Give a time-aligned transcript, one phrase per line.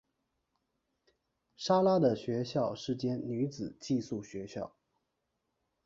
[1.55, 4.75] 莎拉的学校是间女子寄宿学校。